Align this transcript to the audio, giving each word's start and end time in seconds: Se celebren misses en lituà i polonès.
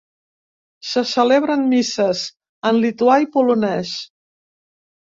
Se 0.91 1.03
celebren 1.09 1.69
misses 1.75 2.25
en 2.73 2.83
lituà 2.87 3.23
i 3.27 3.31
polonès. 3.39 3.97